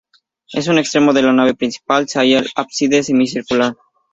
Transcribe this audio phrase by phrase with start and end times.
[0.53, 3.75] En un extremo de la nave principal se halla el ábside, semicircular.